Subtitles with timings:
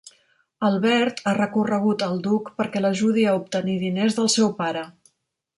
[0.69, 4.87] Albert ha recorregut al duc perquè l'ajudi a obtenir diners del seu pare.